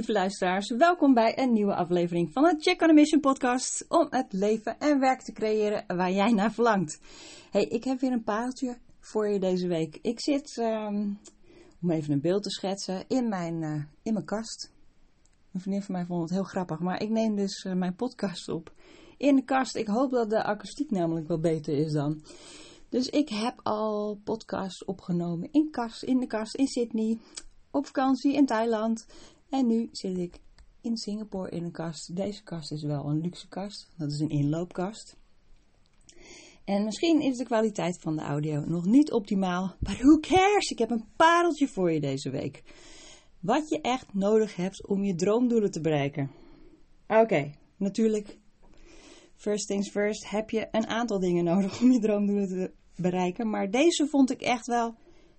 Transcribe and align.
lieve 0.00 0.18
luisteraars. 0.18 0.70
Welkom 0.70 1.14
bij 1.14 1.38
een 1.38 1.52
nieuwe 1.52 1.74
aflevering 1.74 2.32
van 2.32 2.44
het 2.44 2.62
Check 2.62 2.82
on 2.82 2.88
a 2.88 2.92
Mission 2.92 3.20
podcast. 3.20 3.84
Om 3.88 4.06
het 4.10 4.32
leven 4.32 4.78
en 4.78 5.00
werk 5.00 5.20
te 5.20 5.32
creëren 5.32 5.84
waar 5.96 6.12
jij 6.12 6.32
naar 6.32 6.52
verlangt. 6.52 7.00
Hey, 7.50 7.64
ik 7.64 7.84
heb 7.84 8.00
weer 8.00 8.12
een 8.12 8.22
pareltje 8.22 8.76
voor 9.00 9.28
je 9.28 9.38
deze 9.38 9.68
week. 9.68 9.98
Ik 10.02 10.20
zit, 10.20 10.56
um, 10.56 11.18
om 11.82 11.90
even 11.90 12.12
een 12.12 12.20
beeld 12.20 12.42
te 12.42 12.50
schetsen, 12.50 13.04
in 13.08 13.28
mijn, 13.28 13.62
uh, 13.62 13.82
in 14.02 14.12
mijn 14.12 14.24
kast. 14.24 14.72
Een 15.52 15.60
vriendin 15.60 15.82
van 15.82 15.94
mij 15.94 16.04
vond 16.04 16.22
het 16.22 16.30
heel 16.30 16.42
grappig, 16.42 16.78
maar 16.78 17.02
ik 17.02 17.10
neem 17.10 17.36
dus 17.36 17.64
uh, 17.64 17.72
mijn 17.72 17.96
podcast 17.96 18.48
op 18.48 18.72
in 19.16 19.36
de 19.36 19.44
kast. 19.44 19.76
Ik 19.76 19.86
hoop 19.86 20.10
dat 20.10 20.30
de 20.30 20.42
akoestiek 20.42 20.90
namelijk 20.90 21.28
wel 21.28 21.40
beter 21.40 21.74
is 21.74 21.92
dan. 21.92 22.22
Dus 22.88 23.08
ik 23.08 23.28
heb 23.28 23.60
al 23.62 24.20
podcasts 24.24 24.84
opgenomen 24.84 25.48
in, 25.52 25.68
kast, 25.70 26.02
in 26.02 26.18
de 26.20 26.26
kast 26.26 26.54
in 26.54 26.66
Sydney, 26.66 27.18
op 27.70 27.86
vakantie 27.86 28.34
in 28.34 28.46
Thailand. 28.46 29.06
En 29.50 29.66
nu 29.66 29.88
zit 29.92 30.18
ik 30.18 30.40
in 30.80 30.96
Singapore 30.96 31.50
in 31.50 31.64
een 31.64 31.72
kast. 31.72 32.16
Deze 32.16 32.42
kast 32.42 32.72
is 32.72 32.82
wel 32.82 33.04
een 33.04 33.20
luxe 33.20 33.48
kast. 33.48 33.90
Dat 33.96 34.12
is 34.12 34.20
een 34.20 34.28
inloopkast. 34.28 35.16
En 36.64 36.84
misschien 36.84 37.20
is 37.20 37.36
de 37.36 37.44
kwaliteit 37.44 37.98
van 38.00 38.16
de 38.16 38.22
audio 38.22 38.64
nog 38.66 38.84
niet 38.84 39.12
optimaal. 39.12 39.74
Maar 39.78 39.96
who 39.96 40.18
cares? 40.18 40.70
Ik 40.70 40.78
heb 40.78 40.90
een 40.90 41.04
pareltje 41.16 41.68
voor 41.68 41.92
je 41.92 42.00
deze 42.00 42.30
week. 42.30 42.62
Wat 43.40 43.68
je 43.68 43.80
echt 43.80 44.14
nodig 44.14 44.56
hebt 44.56 44.86
om 44.86 45.04
je 45.04 45.14
droomdoelen 45.14 45.70
te 45.70 45.80
bereiken. 45.80 46.30
Oké, 47.08 47.50
natuurlijk. 47.76 48.38
First 49.34 49.66
things 49.66 49.90
first 49.90 50.30
heb 50.30 50.50
je 50.50 50.68
een 50.70 50.86
aantal 50.86 51.18
dingen 51.18 51.44
nodig 51.44 51.80
om 51.80 51.92
je 51.92 52.00
droomdoelen 52.00 52.48
te 52.48 52.72
bereiken. 52.96 53.50
Maar 53.50 53.70
deze 53.70 54.06
vond 54.06 54.30
ik 54.30 54.40
echt 54.40 54.66
wel 54.66 54.94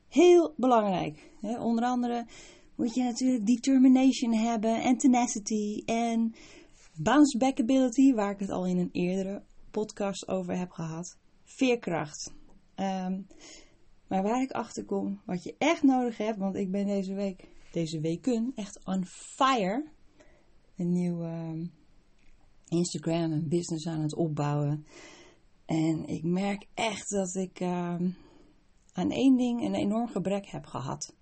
heel 0.08 0.54
belangrijk. 0.58 1.32
onder 1.42 1.84
andere 1.84 2.26
moet 2.82 2.94
je 2.94 3.04
natuurlijk 3.04 3.46
determination 3.46 4.34
hebben 4.34 4.82
en 4.82 4.98
tenacity 4.98 5.84
en 5.86 6.34
bounce 6.96 7.38
back 7.38 7.60
ability, 7.60 8.14
waar 8.14 8.32
ik 8.32 8.40
het 8.40 8.50
al 8.50 8.66
in 8.66 8.78
een 8.78 8.90
eerdere 8.92 9.44
podcast 9.72 10.28
over 10.28 10.58
heb 10.58 10.72
gehad. 10.72 11.18
Veerkracht. 11.44 12.34
Um, 12.76 13.28
maar 14.08 14.24
waar 14.24 14.42
ik 14.42 14.52
achter 14.52 14.86
kom, 14.86 15.22
wat 15.26 15.44
je 15.44 15.56
echt 15.58 15.84
nodig 15.84 16.18
hebt, 16.18 16.38
want 16.38 16.56
ik 16.56 16.72
ben 16.72 16.86
deze 16.86 17.14
week, 17.14 17.48
deze 17.72 18.00
weken 18.00 18.52
echt 18.56 18.86
on 18.86 19.06
fire. 19.06 19.86
Een 20.78 20.92
nieuw 20.92 21.24
um, 21.24 21.72
Instagram 22.68 23.32
en 23.32 23.48
business 23.48 23.88
aan 23.88 24.02
het 24.02 24.16
opbouwen. 24.16 24.86
En 25.66 26.06
ik 26.06 26.24
merk 26.24 26.68
echt 26.74 27.10
dat 27.10 27.36
ik 27.36 27.60
um, 27.60 28.16
aan 28.94 29.12
één 29.12 29.38
ding 29.38 29.64
een 29.64 29.76
enorm 29.76 30.08
gebrek 30.08 30.46
heb 30.46 30.66
gehad. 30.66 31.16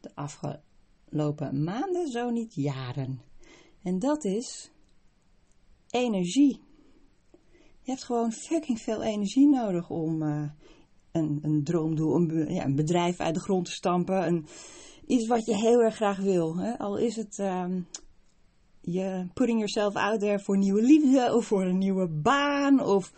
De 0.00 0.10
afgelopen 1.06 1.64
maanden, 1.64 2.08
zo 2.08 2.30
niet 2.30 2.54
jaren. 2.54 3.20
En 3.82 3.98
dat 3.98 4.24
is 4.24 4.70
energie. 5.90 6.60
Je 7.82 7.92
hebt 7.92 8.04
gewoon 8.04 8.32
fucking 8.32 8.80
veel 8.80 9.02
energie 9.02 9.48
nodig 9.48 9.90
om 9.90 10.22
uh, 10.22 10.48
een, 11.12 11.38
een 11.42 11.64
droomdoel, 11.64 12.14
een, 12.14 12.54
ja, 12.54 12.64
een 12.64 12.74
bedrijf 12.74 13.20
uit 13.20 13.34
de 13.34 13.40
grond 13.40 13.64
te 13.64 13.70
stampen. 13.70 14.26
Een, 14.26 14.46
iets 15.06 15.26
wat 15.26 15.46
je 15.46 15.56
heel 15.56 15.80
erg 15.80 15.94
graag 15.94 16.18
wil. 16.18 16.56
Hè? 16.56 16.78
Al 16.78 16.96
is 16.96 17.16
het 17.16 17.38
um, 17.38 17.86
je 18.80 19.26
putting 19.34 19.58
yourself 19.58 19.94
out 19.94 20.20
there 20.20 20.40
voor 20.40 20.58
nieuwe 20.58 20.82
liefde 20.82 21.34
of 21.34 21.46
voor 21.46 21.64
een 21.64 21.78
nieuwe 21.78 22.08
baan 22.08 22.80
of 22.80 23.12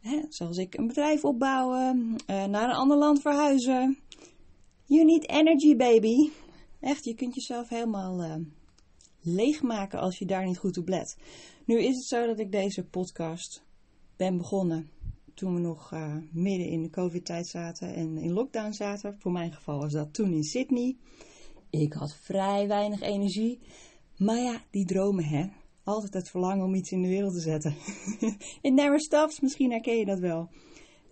hè, 0.00 0.20
zoals 0.28 0.56
ik 0.56 0.74
een 0.74 0.86
bedrijf 0.86 1.24
opbouwen, 1.24 2.14
uh, 2.26 2.44
naar 2.44 2.68
een 2.68 2.76
ander 2.76 2.96
land 2.96 3.20
verhuizen. 3.20 3.98
You 4.84 5.04
need 5.04 5.28
energy, 5.28 5.76
baby. 5.76 6.30
Echt, 6.86 7.04
je 7.04 7.14
kunt 7.14 7.34
jezelf 7.34 7.68
helemaal 7.68 8.24
uh, 8.24 8.34
leegmaken 9.20 9.98
als 9.98 10.18
je 10.18 10.26
daar 10.26 10.46
niet 10.46 10.58
goed 10.58 10.78
op 10.78 10.88
let. 10.88 11.16
Nu 11.64 11.78
is 11.78 11.96
het 11.96 12.04
zo 12.04 12.26
dat 12.26 12.38
ik 12.38 12.52
deze 12.52 12.84
podcast 12.84 13.64
ben 14.16 14.36
begonnen 14.36 14.90
toen 15.34 15.54
we 15.54 15.60
nog 15.60 15.92
uh, 15.92 16.16
midden 16.32 16.68
in 16.68 16.82
de 16.82 16.90
COVID-tijd 16.90 17.46
zaten 17.46 17.94
en 17.94 18.16
in 18.16 18.32
lockdown 18.32 18.72
zaten. 18.72 19.16
Voor 19.18 19.32
mijn 19.32 19.52
geval 19.52 19.78
was 19.78 19.92
dat 19.92 20.14
toen 20.14 20.32
in 20.32 20.42
Sydney. 20.42 20.96
Ik 21.70 21.92
had 21.92 22.14
vrij 22.14 22.68
weinig 22.68 23.00
energie. 23.00 23.60
Maar 24.16 24.38
ja, 24.38 24.62
die 24.70 24.84
dromen, 24.84 25.24
hè 25.24 25.48
altijd 25.84 26.14
het 26.14 26.30
verlangen 26.30 26.64
om 26.64 26.74
iets 26.74 26.90
in 26.90 27.02
de 27.02 27.08
wereld 27.08 27.32
te 27.32 27.40
zetten. 27.40 27.74
It 28.66 28.72
never 28.72 29.00
stops, 29.00 29.40
misschien 29.40 29.70
herken 29.70 29.98
je 29.98 30.04
dat 30.04 30.18
wel. 30.18 30.50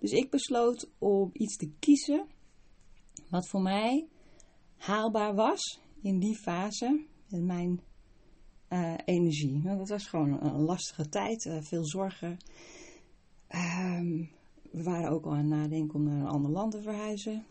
Dus 0.01 0.11
ik 0.11 0.31
besloot 0.31 0.91
om 0.99 1.31
iets 1.33 1.57
te 1.57 1.71
kiezen 1.79 2.27
wat 3.31 3.49
voor 3.49 3.63
mij 3.63 4.09
haalbaar 4.85 5.35
was 5.35 5.81
in 6.03 6.19
die 6.19 6.37
fase 6.37 7.05
in 7.29 7.47
mijn 7.47 7.81
uh, 8.69 8.95
energie. 9.05 9.63
Nou, 9.63 9.79
dat 9.79 9.89
was 9.89 10.07
gewoon 10.07 10.43
een, 10.43 10.61
lastige 10.61 11.09
tijd, 11.09 11.45
uh, 11.45 11.57
veel 11.61 11.87
zorgen. 11.87 12.37
Um, 13.55 14.31
we 14.71 14.83
waren 14.83 15.11
ook 15.11 15.25
al 15.25 15.31
aan 15.31 15.39
het 15.39 15.47
nadenken 15.47 15.95
om 15.95 16.05
naar 16.05 16.21
een 16.21 16.27
ander 16.27 16.51
land 16.51 16.73
te 16.73 16.83
verhuizen. 16.83 17.45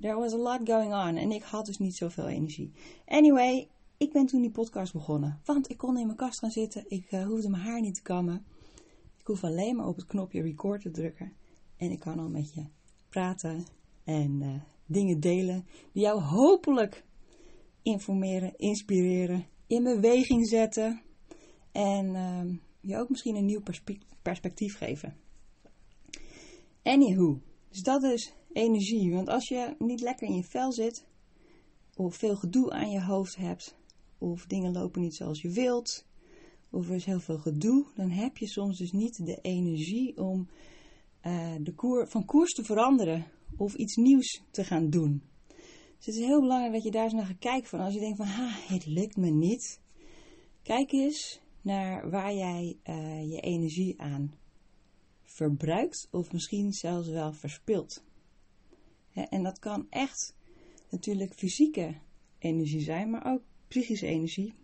There 0.00 0.14
was 0.14 0.32
a 0.32 0.36
lot 0.36 0.60
going 0.64 0.92
on 0.92 1.16
en 1.16 1.30
ik 1.30 1.42
had 1.42 1.66
dus 1.66 1.78
niet 1.78 1.96
zoveel 1.96 2.28
energie. 2.28 2.72
Anyway, 3.06 3.68
ik 3.96 4.12
ben 4.12 4.26
toen 4.26 4.40
die 4.40 4.50
podcast 4.50 4.92
begonnen. 4.92 5.40
Want 5.44 5.70
ik 5.70 5.76
kon 5.76 5.98
in 5.98 6.06
mijn 6.06 6.18
kast 6.18 6.38
gaan 6.38 6.50
zitten. 6.50 6.84
Ik 6.88 7.12
uh, 7.12 7.26
hoefde 7.26 7.50
mijn 7.50 7.62
haar 7.62 7.80
niet 7.80 7.94
te 7.94 8.02
kammen. 8.02 8.44
Ik 9.18 9.26
hoef 9.26 9.44
alleen 9.44 9.76
maar 9.76 9.86
op 9.86 9.96
het 9.96 10.06
knopje 10.06 10.42
record 10.42 10.82
te 10.82 10.90
drukken. 10.90 11.32
En 11.76 11.90
ik 11.90 12.00
kan 12.00 12.18
al 12.18 12.28
met 12.28 12.54
je 12.54 12.64
praten 13.08 13.64
en 14.04 14.62
dingen 14.92 15.20
delen 15.20 15.66
die 15.92 16.02
jou 16.02 16.20
hopelijk 16.20 17.04
informeren, 17.82 18.56
inspireren, 18.56 19.46
in 19.66 19.82
beweging 19.82 20.48
zetten. 20.48 21.02
En 21.72 22.06
uh, 22.06 22.54
je 22.80 22.96
ook 22.96 23.08
misschien 23.08 23.36
een 23.36 23.44
nieuw 23.44 23.62
perspectief 24.22 24.76
geven. 24.76 25.16
Anywho, 26.82 27.40
dus 27.68 27.82
dat 27.82 28.02
is 28.02 28.32
energie. 28.52 29.12
Want 29.12 29.28
als 29.28 29.48
je 29.48 29.74
niet 29.78 30.00
lekker 30.00 30.28
in 30.28 30.34
je 30.34 30.44
vel 30.44 30.72
zit, 30.72 31.06
of 31.96 32.16
veel 32.16 32.36
gedoe 32.36 32.70
aan 32.70 32.90
je 32.90 33.02
hoofd 33.02 33.36
hebt, 33.36 33.76
of 34.18 34.46
dingen 34.46 34.72
lopen 34.72 35.00
niet 35.00 35.14
zoals 35.14 35.42
je 35.42 35.50
wilt, 35.50 36.06
of 36.70 36.88
er 36.88 36.94
is 36.94 37.04
heel 37.04 37.20
veel 37.20 37.38
gedoe, 37.38 37.86
dan 37.94 38.10
heb 38.10 38.36
je 38.36 38.46
soms 38.46 38.78
dus 38.78 38.92
niet 38.92 39.26
de 39.26 39.38
energie 39.42 40.16
om 40.16 40.48
uh, 41.26 41.54
de 41.60 41.74
koer, 41.74 42.08
van 42.08 42.24
koers 42.24 42.52
te 42.52 42.64
veranderen 42.64 43.26
of 43.56 43.74
iets 43.74 43.96
nieuws 43.96 44.42
te 44.50 44.64
gaan 44.64 44.90
doen. 44.90 45.22
Dus 45.96 46.06
het 46.06 46.14
is 46.14 46.26
heel 46.30 46.40
belangrijk 46.40 46.72
dat 46.72 46.82
je 46.82 46.90
daar 46.90 47.04
eens 47.04 47.12
naar 47.12 47.26
gaat 47.26 47.38
kijken. 47.38 47.68
Van 47.68 47.80
als 47.80 47.94
je 47.94 48.00
denkt 48.00 48.16
van, 48.16 48.26
ha, 48.26 48.48
het 48.74 48.86
lukt 48.86 49.16
me 49.16 49.30
niet. 49.30 49.80
Kijk 50.62 50.92
eens 50.92 51.40
naar 51.60 52.10
waar 52.10 52.34
jij 52.34 52.76
uh, 52.84 53.30
je 53.30 53.40
energie 53.40 54.00
aan 54.00 54.34
verbruikt 55.22 56.08
of 56.10 56.32
misschien 56.32 56.72
zelfs 56.72 57.08
wel 57.08 57.32
verspilt. 57.32 58.04
en 59.12 59.42
dat 59.42 59.58
kan 59.58 59.86
echt 59.90 60.34
natuurlijk 60.90 61.34
fysieke 61.34 61.94
energie 62.38 62.80
zijn, 62.80 63.10
maar 63.10 63.26
ook 63.26 63.42
psychische 63.68 64.06
energie. 64.06 64.54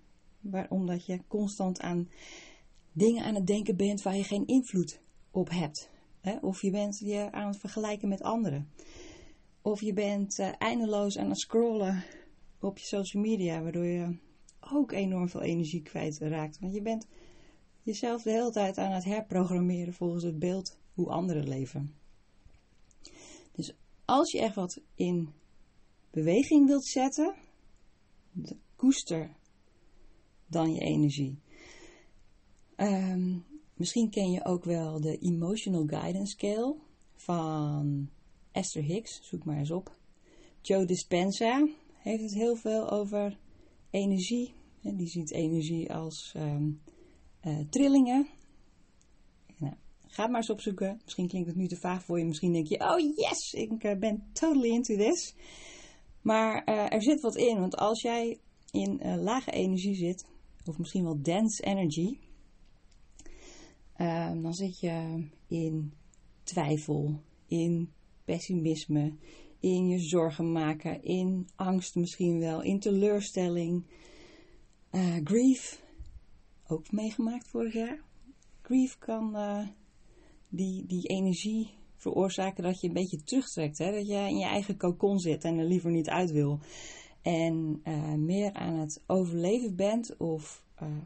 Waarom 0.40 0.86
dat 0.86 1.06
je 1.06 1.20
constant 1.28 1.80
aan 1.80 2.08
dingen 2.92 3.24
aan 3.24 3.34
het 3.34 3.46
denken 3.46 3.76
bent 3.76 4.02
waar 4.02 4.16
je 4.16 4.24
geen 4.24 4.46
invloed 4.46 5.00
op 5.30 5.50
hebt. 5.50 5.90
Of 6.40 6.62
je 6.62 6.70
bent 6.70 6.98
je 6.98 7.32
aan 7.32 7.48
het 7.48 7.58
vergelijken 7.58 8.08
met 8.08 8.22
anderen. 8.22 8.68
Of 9.62 9.80
je 9.80 9.92
bent 9.92 10.38
uh, 10.38 10.52
eindeloos 10.58 11.18
aan 11.18 11.28
het 11.28 11.40
scrollen 11.40 12.04
op 12.60 12.78
je 12.78 12.84
social 12.84 13.22
media, 13.22 13.62
waardoor 13.62 13.84
je 13.84 14.16
ook 14.72 14.92
enorm 14.92 15.28
veel 15.28 15.42
energie 15.42 15.82
kwijtraakt. 15.82 16.58
Want 16.58 16.74
je 16.74 16.82
bent 16.82 17.06
jezelf 17.82 18.22
de 18.22 18.30
hele 18.30 18.50
tijd 18.50 18.78
aan 18.78 18.92
het 18.92 19.04
herprogrammeren 19.04 19.94
volgens 19.94 20.24
het 20.24 20.38
beeld 20.38 20.78
hoe 20.94 21.08
anderen 21.08 21.48
leven. 21.48 21.94
Dus 23.52 23.74
als 24.04 24.32
je 24.32 24.40
echt 24.40 24.54
wat 24.54 24.80
in 24.94 25.32
beweging 26.10 26.66
wilt 26.66 26.86
zetten, 26.86 27.34
koester 28.76 29.36
dan 30.46 30.72
je 30.72 30.80
energie. 30.80 31.38
Um, 32.76 33.44
misschien 33.78 34.10
ken 34.10 34.30
je 34.30 34.44
ook 34.44 34.64
wel 34.64 35.00
de 35.00 35.18
Emotional 35.18 35.86
Guidance 35.86 36.32
Scale 36.32 36.76
van 37.14 38.10
Esther 38.52 38.82
Hicks. 38.82 39.20
Zoek 39.22 39.44
maar 39.44 39.58
eens 39.58 39.70
op. 39.70 39.96
Joe 40.60 40.84
Dispenza 40.84 41.68
heeft 41.92 42.22
het 42.22 42.34
heel 42.34 42.56
veel 42.56 42.90
over 42.90 43.38
energie. 43.90 44.54
Die 44.80 45.08
ziet 45.08 45.32
energie 45.32 45.92
als 45.92 46.34
um, 46.36 46.80
uh, 47.44 47.58
trillingen. 47.70 48.28
Nou, 49.58 49.74
ga 50.06 50.26
maar 50.26 50.36
eens 50.36 50.50
opzoeken. 50.50 51.00
Misschien 51.04 51.28
klinkt 51.28 51.48
het 51.48 51.56
nu 51.56 51.66
te 51.66 51.76
vaag 51.76 52.04
voor 52.04 52.18
je. 52.18 52.24
Misschien 52.24 52.52
denk 52.52 52.66
je, 52.66 52.80
oh 52.80 53.16
yes, 53.16 53.52
ik 53.52 53.84
uh, 53.84 53.98
ben 53.98 54.28
totally 54.32 54.70
into 54.70 54.96
this. 54.96 55.34
Maar 56.22 56.68
uh, 56.68 56.92
er 56.92 57.02
zit 57.02 57.20
wat 57.20 57.36
in. 57.36 57.60
Want 57.60 57.76
als 57.76 58.02
jij 58.02 58.38
in 58.70 59.20
lage 59.22 59.50
energie 59.50 59.94
zit, 59.94 60.26
of 60.64 60.78
misschien 60.78 61.04
wel 61.04 61.22
dense 61.22 61.62
energy, 61.62 62.18
uh, 63.98 64.32
dan 64.42 64.54
zit 64.54 64.80
je 64.80 65.26
in 65.48 65.92
twijfel, 66.42 67.22
in 67.46 67.92
pessimisme, 68.24 69.12
in 69.60 69.88
je 69.88 69.98
zorgen 69.98 70.52
maken, 70.52 71.02
in 71.02 71.48
angst 71.54 71.94
misschien 71.94 72.38
wel, 72.38 72.62
in 72.62 72.80
teleurstelling. 72.80 73.84
Uh, 74.92 75.16
grief, 75.24 75.82
ook 76.66 76.92
meegemaakt 76.92 77.48
vorig 77.48 77.72
jaar. 77.72 78.00
Grief 78.62 78.98
kan 78.98 79.36
uh, 79.36 79.66
die, 80.48 80.86
die 80.86 81.06
energie 81.06 81.70
veroorzaken 81.96 82.62
dat 82.62 82.80
je 82.80 82.86
een 82.86 82.92
beetje 82.92 83.22
terugtrekt. 83.22 83.78
Hè? 83.78 83.92
Dat 83.92 84.06
je 84.06 84.14
in 84.14 84.38
je 84.38 84.46
eigen 84.46 84.76
cocon 84.76 85.18
zit 85.18 85.44
en 85.44 85.58
er 85.58 85.66
liever 85.66 85.90
niet 85.90 86.08
uit 86.08 86.30
wil. 86.30 86.58
En 87.22 87.80
uh, 87.84 88.14
meer 88.14 88.52
aan 88.52 88.78
het 88.78 89.02
overleven 89.06 89.76
bent 89.76 90.16
of 90.16 90.64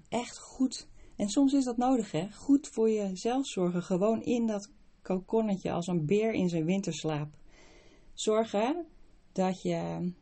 echt 0.09 0.39
goed. 0.39 0.91
En 1.17 1.29
soms 1.29 1.53
is 1.53 1.65
dat 1.65 1.77
nodig, 1.77 2.13
hè? 2.13 2.31
Goed 2.31 2.69
voor 2.69 2.91
jezelf 2.91 3.47
zorgen. 3.47 3.83
Gewoon 3.83 4.23
in 4.23 4.47
dat 4.47 4.71
kokonnetje 5.03 5.73
als 5.73 5.87
een 5.87 6.07
beer 6.07 6.33
in 6.33 6.49
zijn 6.49 6.65
winterslaap. 6.65 7.29
Zorgen 8.15 8.87
dat 9.33 9.63
je 9.63 10.13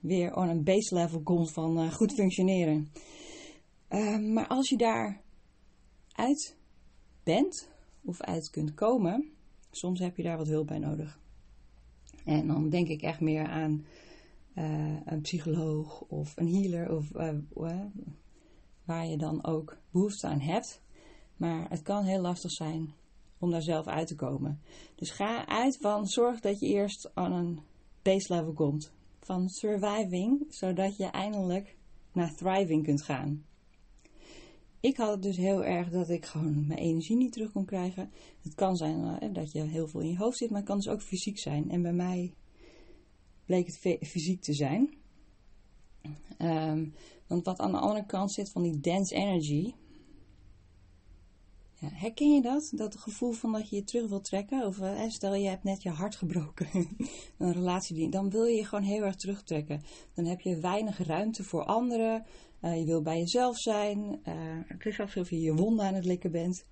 weer 0.00 0.36
on 0.36 0.48
een 0.48 0.64
base 0.64 0.94
level 0.94 1.20
komt 1.20 1.52
van 1.52 1.78
uh, 1.78 1.92
goed 1.92 2.12
functioneren. 2.12 2.92
Uh, 3.90 4.18
maar 4.18 4.46
als 4.46 4.68
je 4.68 4.76
daar 4.76 5.20
uit 6.12 6.56
bent 7.22 7.68
of 8.04 8.20
uit 8.20 8.50
kunt 8.50 8.74
komen, 8.74 9.30
soms 9.70 10.00
heb 10.00 10.16
je 10.16 10.22
daar 10.22 10.36
wat 10.36 10.48
hulp 10.48 10.66
bij 10.66 10.78
nodig. 10.78 11.20
En 12.24 12.46
dan 12.46 12.68
denk 12.68 12.88
ik 12.88 13.02
echt 13.02 13.20
meer 13.20 13.46
aan 13.46 13.84
uh, 14.54 14.96
een 15.04 15.20
psycholoog 15.20 16.00
of 16.00 16.36
een 16.36 16.54
healer 16.54 16.96
of 16.96 17.10
waar 18.84 19.06
je 19.06 19.16
dan 19.16 19.44
ook 19.44 19.78
behoefte 19.98 20.26
aan 20.26 20.40
hebt. 20.40 20.82
Maar 21.36 21.70
het 21.70 21.82
kan 21.82 22.04
heel 22.04 22.20
lastig 22.20 22.50
zijn 22.50 22.94
om 23.38 23.50
daar 23.50 23.62
zelf 23.62 23.86
uit 23.86 24.06
te 24.06 24.14
komen. 24.14 24.60
Dus 24.94 25.10
ga 25.10 25.46
uit 25.46 25.76
van 25.80 26.06
zorg 26.06 26.40
dat 26.40 26.60
je 26.60 26.66
eerst 26.66 27.10
aan 27.14 27.32
een 27.32 27.60
base 28.02 28.34
level 28.34 28.52
komt. 28.52 28.92
Van 29.18 29.48
surviving, 29.48 30.46
zodat 30.48 30.96
je 30.96 31.04
eindelijk 31.04 31.76
naar 32.12 32.34
thriving 32.34 32.84
kunt 32.84 33.02
gaan. 33.02 33.44
Ik 34.80 34.96
had 34.96 35.10
het 35.10 35.22
dus 35.22 35.36
heel 35.36 35.64
erg 35.64 35.90
dat 35.90 36.08
ik 36.08 36.26
gewoon 36.26 36.66
mijn 36.66 36.78
energie 36.78 37.16
niet 37.16 37.32
terug 37.32 37.52
kon 37.52 37.64
krijgen. 37.64 38.10
Het 38.42 38.54
kan 38.54 38.76
zijn 38.76 39.00
uh, 39.22 39.34
dat 39.34 39.52
je 39.52 39.62
heel 39.62 39.88
veel 39.88 40.00
in 40.00 40.10
je 40.10 40.16
hoofd 40.16 40.38
zit, 40.38 40.50
maar 40.50 40.58
het 40.58 40.68
kan 40.68 40.76
dus 40.76 40.88
ook 40.88 41.02
fysiek 41.02 41.38
zijn. 41.38 41.70
En 41.70 41.82
bij 41.82 41.92
mij 41.92 42.34
bleek 43.44 43.66
het 43.66 44.08
fysiek 44.08 44.40
te 44.42 44.54
zijn. 44.54 44.94
Um, 46.38 46.94
want 47.26 47.44
wat 47.44 47.58
aan 47.58 47.72
de 47.72 47.78
andere 47.78 48.06
kant 48.06 48.32
zit 48.32 48.50
van 48.50 48.62
die 48.62 48.80
dense 48.80 49.14
energy, 49.14 49.72
ja, 51.80 51.88
herken 51.92 52.34
je 52.34 52.42
dat? 52.42 52.72
Dat 52.74 52.96
gevoel 52.96 53.32
van 53.32 53.52
dat 53.52 53.68
je 53.68 53.76
je 53.76 53.84
terug 53.84 54.08
wilt 54.08 54.24
trekken? 54.24 54.66
Of 54.66 54.78
uh, 54.78 55.08
stel 55.08 55.34
je 55.34 55.48
hebt 55.48 55.64
net 55.64 55.82
je 55.82 55.90
hart 55.90 56.16
gebroken, 56.16 56.68
een 57.38 57.52
relatie 57.52 58.08
dan 58.08 58.30
wil 58.30 58.44
je 58.44 58.56
je 58.56 58.64
gewoon 58.64 58.84
heel 58.84 59.02
erg 59.02 59.16
terugtrekken. 59.16 59.82
Dan 60.14 60.24
heb 60.24 60.40
je 60.40 60.60
weinig 60.60 61.06
ruimte 61.06 61.44
voor 61.44 61.64
anderen. 61.64 62.24
Uh, 62.62 62.78
je 62.78 62.84
wil 62.84 63.02
bij 63.02 63.18
jezelf 63.18 63.58
zijn. 63.58 63.98
Uh, 63.98 64.34
het 64.66 64.86
is 64.86 65.00
alsof 65.00 65.30
je 65.30 65.40
je 65.40 65.54
wonden 65.54 65.86
aan 65.86 65.94
het 65.94 66.04
likken 66.04 66.30
bent. 66.30 66.64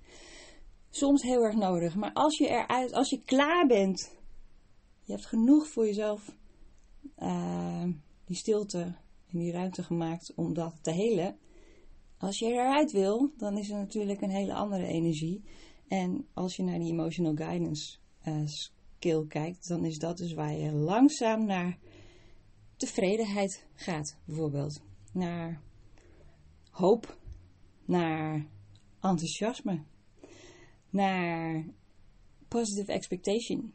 Soms 0.91 1.23
heel 1.23 1.43
erg 1.43 1.55
nodig. 1.55 1.94
Maar 1.94 2.12
als 2.12 2.38
je 2.38 2.49
eruit, 2.49 2.93
als 2.93 3.11
je 3.11 3.23
klaar 3.23 3.67
bent, 3.67 4.12
je 5.02 5.12
hebt 5.12 5.26
genoeg 5.26 5.69
voor 5.69 5.87
jezelf 5.87 6.35
die 8.25 8.37
stilte 8.37 8.81
en 9.31 9.38
die 9.38 9.52
ruimte 9.52 9.82
gemaakt 9.82 10.32
om 10.35 10.55
dat 10.55 10.75
te 10.81 10.91
helen 10.91 11.38
als 12.19 12.39
je 12.39 12.47
eruit 12.47 12.93
wil, 12.93 13.33
dan 13.37 13.59
is 13.59 13.71
er 13.71 13.77
natuurlijk 13.77 14.21
een 14.21 14.31
hele 14.31 14.55
andere 14.55 14.87
energie. 14.87 15.43
En 15.89 16.27
als 16.35 16.57
je 16.57 16.63
naar 16.63 16.79
die 16.79 16.93
emotional 16.93 17.35
guidance 17.35 17.99
uh, 18.25 18.47
skill 18.47 19.27
kijkt, 19.27 19.69
dan 19.69 19.85
is 19.85 19.99
dat 19.99 20.17
dus 20.17 20.33
waar 20.33 20.57
je 20.57 20.73
langzaam 20.73 21.45
naar 21.45 21.79
tevredenheid 22.77 23.67
gaat, 23.75 24.17
bijvoorbeeld. 24.25 24.81
Naar 25.13 25.61
hoop, 26.71 27.19
naar 27.85 28.47
enthousiasme, 29.01 29.83
naar 30.91 31.65
positive 32.49 32.93
expectation. 32.93 33.75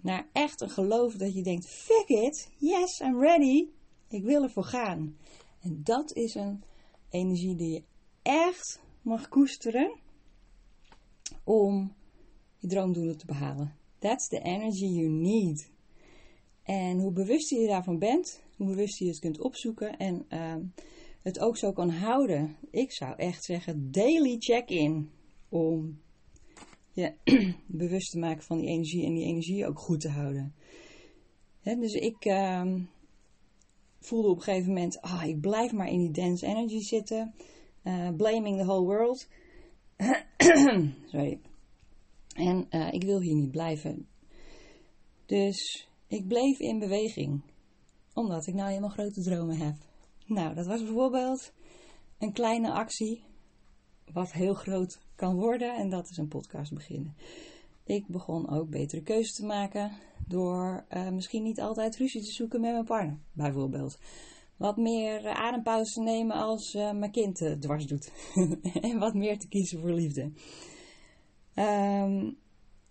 Naar 0.00 0.28
echt 0.32 0.60
een 0.60 0.70
geloof 0.70 1.14
dat 1.14 1.34
je 1.34 1.42
denkt: 1.42 1.66
fuck 1.68 2.08
it, 2.08 2.50
yes, 2.56 3.00
I'm 3.00 3.20
ready, 3.20 3.68
ik 4.08 4.24
wil 4.24 4.42
ervoor 4.42 4.64
gaan. 4.64 5.16
En 5.60 5.80
dat 5.82 6.12
is 6.12 6.34
een 6.34 6.62
energie 7.16 7.56
die 7.56 7.72
je 7.72 7.82
echt 8.22 8.80
mag 9.02 9.28
koesteren 9.28 9.98
om 11.44 11.94
je 12.56 12.68
droomdoelen 12.68 13.18
te 13.18 13.26
behalen. 13.26 13.74
That's 13.98 14.28
the 14.28 14.40
energy 14.40 14.86
you 14.86 15.08
need. 15.08 15.70
En 16.62 16.98
hoe 16.98 17.12
bewuster 17.12 17.60
je 17.60 17.66
daarvan 17.66 17.98
bent, 17.98 18.42
hoe 18.56 18.66
bewuster 18.66 19.06
je 19.06 19.12
het 19.12 19.20
kunt 19.20 19.40
opzoeken 19.40 19.96
en 19.96 20.26
uh, 20.28 20.54
het 21.22 21.38
ook 21.38 21.56
zo 21.56 21.72
kan 21.72 21.90
houden. 21.90 22.56
Ik 22.70 22.92
zou 22.92 23.16
echt 23.16 23.44
zeggen, 23.44 23.90
daily 23.90 24.36
check-in 24.38 25.10
om 25.48 26.00
je 26.92 27.14
bewust 27.66 28.10
te 28.10 28.18
maken 28.18 28.42
van 28.42 28.58
die 28.58 28.68
energie 28.68 29.04
en 29.06 29.14
die 29.14 29.24
energie 29.24 29.66
ook 29.66 29.78
goed 29.78 30.00
te 30.00 30.08
houden. 30.08 30.54
dus 31.62 31.92
ik, 31.92 32.24
uh, 32.24 32.74
voelde 34.00 34.28
op 34.28 34.36
een 34.36 34.42
gegeven 34.42 34.68
moment, 34.68 35.00
ah, 35.00 35.24
ik 35.24 35.40
blijf 35.40 35.72
maar 35.72 35.88
in 35.88 35.98
die 35.98 36.10
dense 36.10 36.46
energy 36.46 36.80
zitten. 36.80 37.34
Uh, 37.84 38.08
blaming 38.16 38.58
the 38.58 38.64
whole 38.64 38.84
world. 38.84 39.28
Sorry. 41.12 41.40
En 42.34 42.66
uh, 42.70 42.92
ik 42.92 43.02
wil 43.02 43.20
hier 43.20 43.34
niet 43.34 43.50
blijven. 43.50 44.08
Dus 45.26 45.88
ik 46.06 46.28
bleef 46.28 46.58
in 46.58 46.78
beweging. 46.78 47.42
Omdat 48.14 48.46
ik 48.46 48.54
nou 48.54 48.68
helemaal 48.68 48.90
grote 48.90 49.22
dromen 49.22 49.56
heb. 49.56 49.74
Nou, 50.26 50.54
dat 50.54 50.66
was 50.66 50.82
bijvoorbeeld 50.82 51.52
een 52.18 52.32
kleine 52.32 52.72
actie. 52.72 53.24
Wat 54.12 54.32
heel 54.32 54.54
groot 54.54 55.00
kan 55.14 55.36
worden. 55.36 55.76
En 55.76 55.90
dat 55.90 56.10
is 56.10 56.16
een 56.16 56.28
podcast 56.28 56.72
beginnen. 56.74 57.16
Ik 57.84 58.06
begon 58.06 58.50
ook 58.50 58.70
betere 58.70 59.02
keuzes 59.02 59.34
te 59.34 59.44
maken 59.44 59.92
door 60.28 60.86
uh, 60.90 61.08
misschien 61.08 61.42
niet 61.42 61.60
altijd 61.60 61.96
ruzie 61.96 62.22
te 62.22 62.32
zoeken 62.32 62.60
met 62.60 62.72
mijn 62.72 62.84
partner, 62.84 63.18
bijvoorbeeld. 63.32 63.98
Wat 64.56 64.76
meer 64.76 65.24
uh, 65.24 65.30
adempauze 65.30 65.92
te 65.92 66.00
nemen 66.00 66.36
als 66.36 66.74
uh, 66.74 66.92
mijn 66.92 67.10
kind 67.10 67.38
het 67.38 67.62
dwars 67.62 67.86
doet. 67.86 68.12
en 68.80 68.98
wat 68.98 69.14
meer 69.14 69.38
te 69.38 69.48
kiezen 69.48 69.80
voor 69.80 69.92
liefde. 69.92 70.32
Um, 71.54 72.38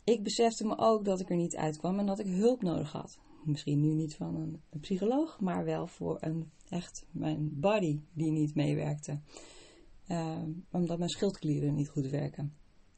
ik 0.04 0.24
besefte 0.24 0.65
me 0.65 0.77
ook 0.77 1.06
dat 1.06 1.20
ik 1.20 1.30
er 1.30 1.36
niet 1.36 1.56
uitkwam 1.56 2.00
en 2.00 2.06
dat 2.06 2.20
ik 2.20 2.25
hulp 2.25 2.62
nodig 2.62 2.92
had. 2.92 3.20
Misschien 3.44 3.80
nu 3.80 3.94
niet 3.94 4.15
van 4.15 4.36
een, 4.36 4.62
psycholoog, 4.80 5.39
maar 5.39 5.65
wel 5.65 5.88
voor 5.88 6.18
een 6.20 6.51
echt 6.70 7.06
mijn 7.12 7.60
body 7.60 8.00
die 8.13 8.32
niet 8.32 8.56
meewerkte. 8.56 9.20
Um, 10.12 10.65
omdat 10.72 10.98
mijn 10.98 11.10
schildklieren 11.10 11.74
niet 11.74 11.89
goed 11.89 12.10
werken. 12.10 12.54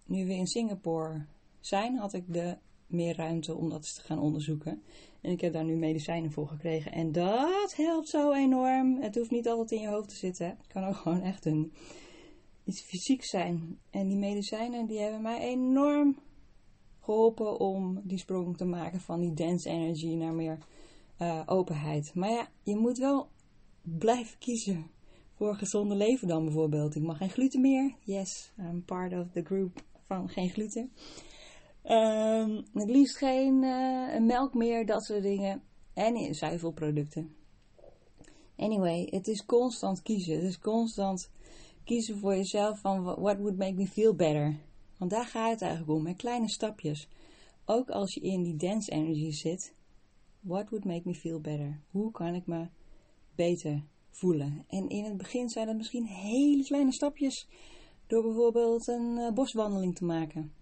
Nu 0.06 0.26
we 0.26 0.34
in 0.34 0.48
Singapore 0.48 1.26
zijn, 1.60 1.98
had 1.98 2.14
ik 2.14 2.34
de 2.34 2.58
meer 2.88 3.16
ruimte 3.16 3.56
om 3.56 3.70
dat 3.70 3.96
te 3.96 4.02
gaan 4.02 4.20
onderzoeken. 4.20 4.82
En 5.22 5.32
ik 5.32 5.42
heb 5.42 5.54
daar 5.54 5.64
nu 5.64 5.76
medicijnen 5.76 6.32
voor 6.32 6.48
gekregen. 6.48 6.92
En 6.92 7.12
dat 7.12 7.76
helpt 7.76 8.08
zo 8.08 8.34
enorm. 8.34 9.02
Het 9.02 9.16
hoeft 9.16 9.32
niet 9.32 9.48
altijd 9.48 9.72
in 9.72 9.82
je 9.82 9.94
hoofd 9.94 10.10
te 10.10 10.16
zitten. 10.16 10.48
Het 10.48 10.68
kan 10.68 10.84
ook 10.84 10.96
gewoon 10.96 11.22
echt 11.22 11.46
een, 11.46 11.74
iets 12.64 12.82
fysiek 12.82 13.24
zijn. 13.24 13.80
En 13.90 14.08
die 14.08 14.18
medicijnen 14.18 14.88
die 14.88 15.00
hebben 15.00 15.22
mij 15.22 15.40
enorm 15.40 16.18
geholpen 17.00 17.60
om 17.60 18.02
die 18.04 18.18
sprong 18.18 18.58
te 18.58 18.66
maken 18.66 19.00
van 19.00 19.20
die 19.20 19.34
dense 19.34 19.70
energy 19.70 20.16
naar 20.16 20.34
meer 20.34 20.58
uh, 21.22 21.42
openheid. 21.46 22.12
Maar 22.16 22.30
ja, 22.30 22.48
je 22.64 22.76
moet 22.76 22.98
wel 22.98 23.30
blijven 23.82 24.38
kiezen 24.40 24.88
voor 25.34 25.56
gezonde 25.56 25.96
leven 25.96 26.28
dan 26.28 26.44
bijvoorbeeld. 26.44 26.96
Ik 26.96 27.02
mag 27.02 27.18
geen 27.18 27.30
gluten 27.30 27.62
meer. 27.62 27.96
Yes, 28.00 28.52
I'm 28.60 28.84
part 28.86 29.14
of 29.14 29.28
the 29.34 29.44
group 29.44 29.84
van 30.06 30.30
geen 30.30 30.50
gluten. 30.50 30.92
Um, 31.90 32.66
het 32.74 32.90
liefst 32.90 33.18
geen 33.18 33.64
uh, 33.64 34.20
melk 34.20 34.54
meer, 34.54 34.86
dat 34.86 35.04
soort 35.04 35.24
dingen. 35.24 35.62
En 35.94 36.36
zuivelproducten. 36.36 37.36
Anyway, 38.56 39.08
het 39.10 39.28
is 39.28 39.46
constant 39.46 40.02
kiezen. 40.02 40.36
Het 40.36 40.44
is 40.44 40.60
constant 40.60 41.30
kiezen 41.84 42.18
voor 42.18 42.36
jezelf 42.36 42.80
van 42.80 43.04
what 43.04 43.38
would 43.38 43.58
make 43.58 43.74
me 43.74 43.88
feel 43.88 44.16
better. 44.16 44.56
Want 44.98 45.12
daar 45.12 45.26
gaat 45.26 45.52
het 45.52 45.62
eigenlijk 45.62 45.92
om, 45.92 46.04
met 46.04 46.16
kleine 46.16 46.50
stapjes. 46.50 47.08
Ook 47.66 47.90
als 47.90 48.14
je 48.14 48.20
in 48.20 48.44
die 48.44 48.56
dance 48.56 48.92
energy 48.92 49.32
zit. 49.32 49.74
What 50.40 50.70
would 50.70 50.86
make 50.86 51.02
me 51.04 51.14
feel 51.14 51.40
better? 51.40 51.80
Hoe 51.92 52.12
kan 52.12 52.36
ik 52.36 52.48
me 52.48 52.68
beter 53.36 53.84
voelen? 54.10 54.66
En 54.68 54.90
in 54.90 55.04
het 55.04 55.18
begin 55.18 55.50
zijn 55.50 55.68
dat 55.68 55.76
misschien 55.76 56.06
hele 56.06 56.64
kleine 56.64 56.94
stapjes. 56.94 57.48
Door 58.08 58.24
bijvoorbeeld 58.24 58.88
een 58.88 59.18
uh, 59.18 59.32
boswandeling 59.32 59.96
te 59.96 60.06
maken. 60.06 60.54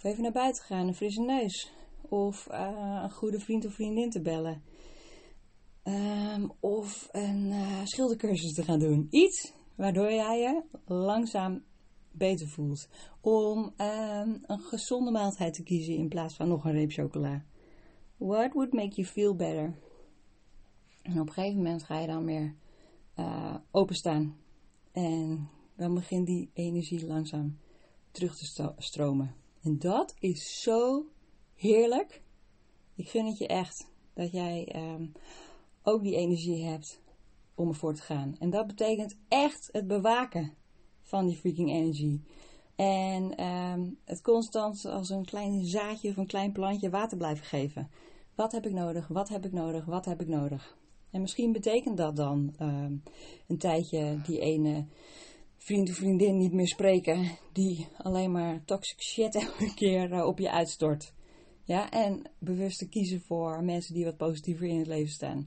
Of 0.00 0.06
even 0.06 0.22
naar 0.22 0.32
buiten 0.32 0.62
gaan, 0.62 0.86
een 0.86 0.94
frisse 0.94 1.20
neus. 1.20 1.72
Of 2.00 2.48
uh, 2.50 3.00
een 3.02 3.10
goede 3.10 3.40
vriend 3.40 3.66
of 3.66 3.72
vriendin 3.72 4.10
te 4.10 4.20
bellen. 4.20 4.62
Um, 5.84 6.52
of 6.60 7.08
een 7.12 7.46
uh, 7.46 7.80
schildercursus 7.84 8.52
te 8.52 8.62
gaan 8.62 8.78
doen. 8.78 9.06
Iets 9.10 9.52
waardoor 9.74 10.12
jij 10.12 10.38
je 10.40 10.62
langzaam 10.84 11.64
beter 12.10 12.48
voelt. 12.48 12.88
Om 13.20 13.58
um, 13.58 14.42
een 14.46 14.60
gezonde 14.60 15.10
maaltijd 15.10 15.54
te 15.54 15.62
kiezen 15.62 15.94
in 15.96 16.08
plaats 16.08 16.34
van 16.34 16.48
nog 16.48 16.64
een 16.64 16.72
reep 16.72 16.90
chocola. 16.90 17.44
What 18.16 18.52
would 18.52 18.72
make 18.72 18.94
you 18.94 19.06
feel 19.06 19.34
better? 19.36 19.74
En 21.02 21.20
op 21.20 21.26
een 21.26 21.32
gegeven 21.32 21.56
moment 21.56 21.82
ga 21.82 21.98
je 21.98 22.06
dan 22.06 22.24
meer 22.24 22.54
uh, 23.18 23.54
openstaan 23.70 24.36
En 24.92 25.48
dan 25.76 25.94
begint 25.94 26.26
die 26.26 26.50
energie 26.52 27.06
langzaam 27.06 27.58
terug 28.10 28.36
te 28.36 28.74
stromen. 28.78 29.39
En 29.62 29.78
dat 29.78 30.14
is 30.18 30.62
zo 30.62 31.06
heerlijk. 31.54 32.22
Ik 32.94 33.08
gun 33.08 33.26
het 33.26 33.38
je 33.38 33.46
echt 33.46 33.86
dat 34.14 34.32
jij 34.32 34.68
ehm, 34.72 35.06
ook 35.82 36.02
die 36.02 36.16
energie 36.16 36.64
hebt 36.64 37.00
om 37.54 37.68
ervoor 37.68 37.94
te 37.94 38.02
gaan. 38.02 38.36
En 38.38 38.50
dat 38.50 38.66
betekent 38.66 39.16
echt 39.28 39.68
het 39.72 39.86
bewaken 39.86 40.54
van 41.02 41.26
die 41.26 41.36
freaking 41.36 41.70
energy. 41.70 42.20
En 42.76 43.34
ehm, 43.36 43.88
het 44.04 44.22
constant 44.22 44.84
als 44.84 45.10
een 45.10 45.24
klein 45.24 45.64
zaadje 45.64 46.08
of 46.08 46.16
een 46.16 46.26
klein 46.26 46.52
plantje 46.52 46.90
water 46.90 47.16
blijven 47.16 47.44
geven. 47.44 47.90
Wat 48.34 48.52
heb 48.52 48.66
ik 48.66 48.72
nodig? 48.72 49.08
Wat 49.08 49.28
heb 49.28 49.44
ik 49.44 49.52
nodig? 49.52 49.84
Wat 49.84 50.04
heb 50.04 50.20
ik 50.20 50.28
nodig? 50.28 50.78
En 51.10 51.20
misschien 51.20 51.52
betekent 51.52 51.96
dat 51.96 52.16
dan 52.16 52.54
ehm, 52.58 52.94
een 53.46 53.58
tijdje 53.58 54.20
die 54.26 54.38
ene 54.38 54.86
vriend 55.62 55.88
of 55.88 55.94
vriendin 55.94 56.36
niet 56.36 56.52
meer 56.52 56.68
spreken, 56.68 57.30
die 57.52 57.88
alleen 57.96 58.32
maar 58.32 58.64
toxic 58.64 59.02
shit 59.02 59.34
elke 59.44 59.74
keer 59.74 60.12
eh, 60.12 60.26
op 60.26 60.38
je 60.38 60.50
uitstort. 60.50 61.12
Ja, 61.64 61.90
en 61.90 62.22
bewust 62.38 62.78
te 62.78 62.88
kiezen 62.88 63.20
voor 63.20 63.64
mensen 63.64 63.94
die 63.94 64.04
wat 64.04 64.16
positiever 64.16 64.66
in 64.66 64.78
het 64.78 64.86
leven 64.86 65.12
staan. 65.12 65.38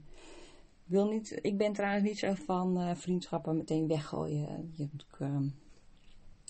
Ik, 0.84 0.90
wil 0.90 1.08
niet, 1.08 1.38
ik 1.42 1.58
ben 1.58 1.72
trouwens 1.72 2.04
niet 2.04 2.18
zo 2.18 2.34
van 2.34 2.80
uh, 2.80 2.94
vriendschappen 2.94 3.56
meteen 3.56 3.88
weggooien. 3.88 4.72
Je 4.76 4.82
hebt 4.82 5.06
ook 5.12 5.20
ehm, 5.20 5.48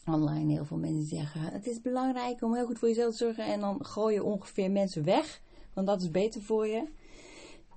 online 0.06 0.52
heel 0.52 0.64
veel 0.64 0.76
mensen 0.76 1.06
zeggen: 1.06 1.40
Het 1.40 1.66
is 1.66 1.80
belangrijk 1.80 2.42
om 2.42 2.54
heel 2.54 2.66
goed 2.66 2.78
voor 2.78 2.88
jezelf 2.88 3.10
te 3.10 3.24
zorgen. 3.24 3.46
En 3.46 3.60
dan 3.60 3.84
gooi 3.84 4.14
je 4.14 4.24
ongeveer 4.24 4.70
mensen 4.70 5.04
weg, 5.04 5.40
want 5.72 5.86
dat 5.86 6.02
is 6.02 6.10
beter 6.10 6.42
voor 6.42 6.66
je. 6.66 6.88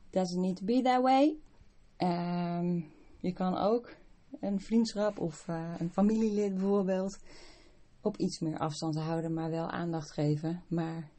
Doesn't 0.10 0.42
need 0.42 0.56
to 0.56 0.66
be 0.66 0.82
that 0.82 1.02
way. 1.02 1.36
Um, 1.98 2.86
je 3.20 3.34
kan 3.34 3.58
ook 3.58 3.96
een 4.40 4.60
vriendschap 4.60 5.20
of 5.20 5.48
uh, 5.48 5.74
een 5.78 5.92
familielid 5.92 6.54
bijvoorbeeld 6.54 7.20
op 8.02 8.18
iets 8.18 8.40
meer 8.40 8.58
afstand 8.58 8.96
houden, 8.96 9.34
maar 9.34 9.50
wel 9.50 9.70
aandacht 9.70 10.12
geven. 10.12 10.64
Maar 10.68 11.10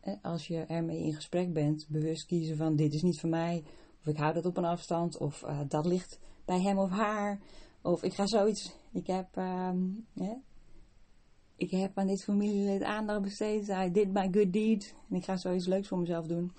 eh, 0.00 0.14
als 0.22 0.46
je 0.46 0.58
ermee 0.58 1.02
in 1.02 1.14
gesprek 1.14 1.52
bent, 1.52 1.86
bewust 1.88 2.26
kiezen 2.26 2.56
van 2.56 2.76
dit 2.76 2.94
is 2.94 3.02
niet 3.02 3.20
voor 3.20 3.28
mij, 3.28 3.64
of 4.00 4.06
ik 4.06 4.16
hou 4.16 4.34
dat 4.34 4.46
op 4.46 4.56
een 4.56 4.64
afstand, 4.64 5.16
of 5.16 5.42
uh, 5.42 5.60
dat 5.68 5.86
ligt 5.86 6.20
bij 6.44 6.60
hem 6.60 6.78
of 6.78 6.90
haar, 6.90 7.40
of 7.82 8.02
ik 8.02 8.14
ga 8.14 8.26
zoiets. 8.26 8.76
Ik 8.92 9.06
heb, 9.06 9.36
um, 9.36 10.06
ik 11.56 11.70
heb 11.70 11.98
aan 11.98 12.06
dit 12.06 12.24
familielid 12.24 12.82
aandacht 12.82 13.22
besteed. 13.22 13.68
I 13.68 13.90
did 13.92 14.12
my 14.12 14.28
good 14.32 14.52
deed. 14.52 14.94
En 15.10 15.16
ik 15.16 15.24
ga 15.24 15.36
zoiets 15.36 15.66
leuks 15.66 15.88
voor 15.88 15.98
mezelf 15.98 16.26
doen. 16.26 16.52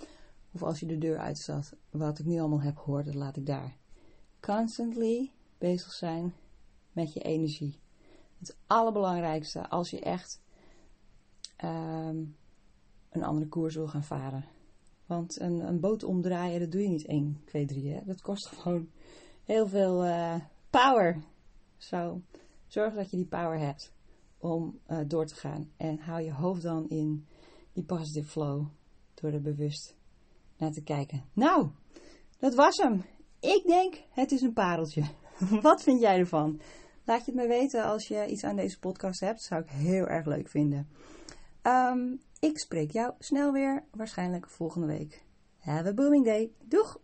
Of 0.52 0.64
als 0.64 0.80
je 0.80 0.86
de 0.86 0.98
deur 0.98 1.18
uitstaat, 1.18 1.74
wat 1.90 2.20
ik 2.20 2.26
nu 2.26 2.40
allemaal 2.40 2.62
heb 2.62 2.78
gehoord, 2.78 3.06
dat 3.06 3.16
laat 3.16 3.38
ik 3.38 3.46
daar. 3.46 3.78
Constantly 4.40 5.32
bezig 5.64 5.92
zijn 5.92 6.34
met 6.92 7.14
je 7.14 7.20
energie. 7.20 7.80
Het 8.40 8.58
allerbelangrijkste 8.68 9.70
als 9.70 9.90
je 9.90 10.00
echt 10.00 10.42
um, 11.64 12.36
een 13.10 13.24
andere 13.24 13.48
koers 13.48 13.76
wil 13.76 13.88
gaan 13.88 14.04
varen. 14.04 14.46
Want 15.06 15.40
een, 15.40 15.68
een, 15.68 15.80
boot 15.80 16.04
omdraaien, 16.04 16.60
dat 16.60 16.72
doe 16.72 16.82
je 16.82 16.88
niet 16.88 17.06
1, 17.06 17.42
2, 17.46 17.66
3. 17.66 17.94
Hè? 17.94 18.00
Dat 18.06 18.22
kost 18.22 18.48
gewoon 18.56 18.90
heel 19.44 19.68
veel 19.68 20.06
uh, 20.06 20.36
power. 20.70 21.24
Zo, 21.78 22.22
zorg 22.68 22.94
dat 22.94 23.10
je 23.10 23.18
die 23.18 23.26
power 23.26 23.60
hebt 23.60 23.94
om 24.38 24.80
uh, 24.88 25.00
door 25.08 25.26
te 25.26 25.36
gaan. 25.36 25.72
En 25.78 26.00
hou 26.00 26.22
je 26.22 26.34
hoofd 26.34 26.62
dan 26.62 26.90
in 26.90 27.28
die 27.74 27.84
positive 27.84 28.28
flow 28.28 28.66
door 29.14 29.32
er 29.32 29.42
bewust 29.42 29.96
naar 30.58 30.72
te 30.72 30.84
kijken. 30.84 31.24
Nou, 31.34 31.70
dat 32.40 32.56
was 32.56 32.78
hem. 32.78 33.04
Ik 33.40 33.64
denk, 33.66 34.04
het 34.10 34.32
is 34.32 34.42
een 34.42 34.54
pareltje. 34.54 35.04
Wat 35.62 35.84
vind 35.84 36.02
jij 36.02 36.20
ervan? 36.20 36.60
Laat 37.06 37.26
je 37.26 37.32
het 37.32 37.40
me 37.42 37.48
weten 37.48 37.84
als 37.84 38.08
je 38.08 38.26
iets 38.28 38.44
aan 38.44 38.56
deze 38.56 38.80
podcast 38.80 39.20
hebt. 39.20 39.42
Zou 39.42 39.62
ik 39.62 39.70
heel 39.70 40.08
erg 40.08 40.26
leuk 40.26 40.48
vinden. 40.48 40.90
Um, 41.64 42.22
ik 42.40 42.60
spreek 42.60 42.92
jou 42.92 43.14
snel 43.20 43.52
weer, 43.52 43.84
waarschijnlijk 43.92 44.50
volgende 44.50 44.88
week. 44.88 45.24
Have 45.60 45.88
a 45.88 45.94
booming 45.94 46.26
day. 46.26 46.52
Doeg! 46.64 47.03